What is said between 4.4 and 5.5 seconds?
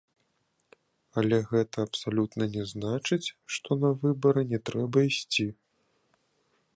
не трэба ісці.